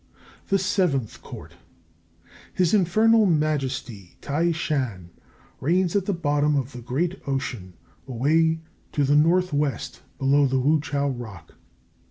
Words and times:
THE 0.47 0.57
SEVENTH 0.57 1.21
COURT. 1.21 1.51
His 2.51 2.73
Infernal 2.73 3.27
Majesty, 3.27 4.17
T'ai 4.19 4.51
Shan, 4.51 5.11
reigns 5.59 5.95
at 5.95 6.07
the 6.07 6.11
bottom 6.11 6.55
of 6.55 6.71
the 6.71 6.81
great 6.81 7.21
Ocean, 7.27 7.75
away 8.07 8.61
to 8.93 9.03
the 9.03 9.15
north 9.15 9.53
west, 9.53 10.01
below 10.17 10.47
the 10.47 10.59
Wu 10.59 10.79
chiao 10.81 11.07
rock. 11.11 11.53